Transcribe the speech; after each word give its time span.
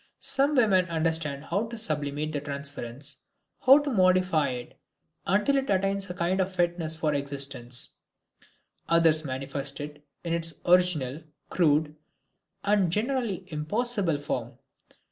Some 0.19 0.55
women 0.55 0.85
understand 0.89 1.43
how 1.43 1.67
to 1.67 1.77
sublimate 1.77 2.31
the 2.31 2.41
transference, 2.41 3.25
how 3.59 3.77
to 3.77 3.91
modify 3.91 4.49
it 4.49 4.79
until 5.27 5.57
it 5.57 5.69
attains 5.69 6.09
a 6.09 6.15
kind 6.15 6.41
of 6.41 6.51
fitness 6.51 6.95
for 6.97 7.13
existence; 7.13 7.97
others 8.89 9.23
manifest 9.23 9.79
it 9.79 10.03
in 10.23 10.33
its 10.33 10.55
original, 10.65 11.21
crude 11.51 11.95
and 12.63 12.91
generally 12.91 13.43
impossible 13.51 14.17
form. 14.17 14.57